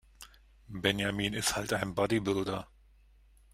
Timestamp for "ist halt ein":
1.35-1.93